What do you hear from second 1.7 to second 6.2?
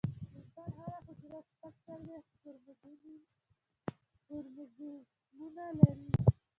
څلوېښت کروموزومونه لري